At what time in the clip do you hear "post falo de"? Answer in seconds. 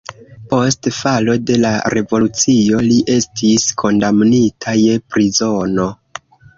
0.53-1.57